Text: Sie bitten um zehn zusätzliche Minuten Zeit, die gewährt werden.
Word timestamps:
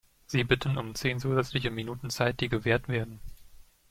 Sie 0.25 0.43
bitten 0.43 0.79
um 0.79 0.95
zehn 0.95 1.19
zusätzliche 1.19 1.69
Minuten 1.69 2.09
Zeit, 2.09 2.39
die 2.41 2.49
gewährt 2.49 2.87
werden. 2.87 3.19